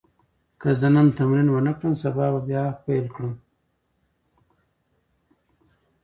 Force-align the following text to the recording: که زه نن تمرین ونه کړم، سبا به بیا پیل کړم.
که 0.61 0.69
زه 0.79 0.87
نن 0.95 1.07
تمرین 1.17 1.47
ونه 1.51 1.73
کړم، 1.77 1.93
سبا 2.03 2.25
به 2.33 2.41
بیا 2.47 2.63
پیل 2.85 3.05
کړم. 3.15 3.33